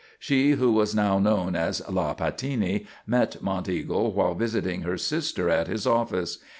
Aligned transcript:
She 0.17 0.53
who 0.53 0.71
was 0.71 0.95
now 0.95 1.19
known 1.19 1.55
as 1.55 1.83
La 1.87 2.15
Pattini 2.15 2.87
met 3.05 3.39
Monteagle 3.39 4.11
while 4.13 4.33
visiting 4.33 4.81
her 4.81 4.97
sister 4.97 5.47
at 5.47 5.67
his 5.67 5.85
office. 5.85 6.39